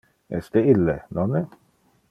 Es 0.37 0.47
de 0.55 0.63
ille, 0.71 0.95
nonne? 1.19 1.45